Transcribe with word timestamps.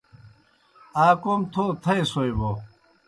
آ 1.05 1.07
کوْم 1.21 1.41
تھو 1.53 1.63
تھائے 1.83 2.01
سوئے 2.11 2.31
بوْ 2.37 2.51